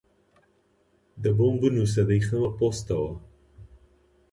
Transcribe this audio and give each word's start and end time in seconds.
دە 1.21 1.31
بۆم 1.37 1.55
بنووسە 1.61 2.01
دەیخەمە 2.09 2.49
پۆستەوە 2.57 3.13